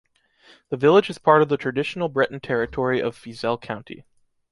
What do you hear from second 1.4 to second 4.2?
of the traditional Breton territory of Fisel County.